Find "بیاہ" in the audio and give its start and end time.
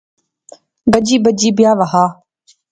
1.57-1.77